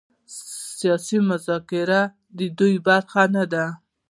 [0.77, 2.01] سیاسي مذاکره
[2.37, 3.65] د دې برخه نه ده.